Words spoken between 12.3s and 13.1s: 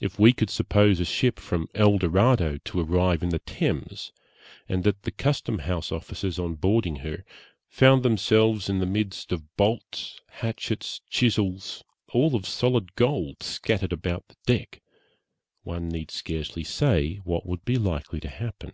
of solid